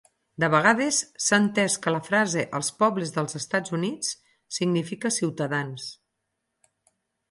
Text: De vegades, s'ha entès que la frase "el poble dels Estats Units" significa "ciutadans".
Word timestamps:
De 0.43 0.47
vegades, 0.53 1.01
s'ha 1.25 1.39
entès 1.41 1.75
que 1.83 1.93
la 1.97 2.01
frase 2.09 2.47
"el 2.61 2.67
poble 2.81 3.11
dels 3.19 3.39
Estats 3.43 3.77
Units" 3.81 4.13
significa 4.61 5.17
"ciutadans". 5.23 5.91